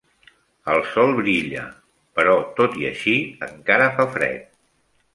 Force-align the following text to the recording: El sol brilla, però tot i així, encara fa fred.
El 0.75 0.79
sol 0.93 1.13
brilla, 1.19 1.67
però 2.21 2.35
tot 2.61 2.81
i 2.85 2.91
així, 2.95 3.17
encara 3.53 3.95
fa 4.01 4.11
fred. 4.19 4.53